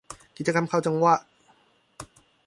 [0.37, 1.15] กิจกรรมเข้าจังหวะ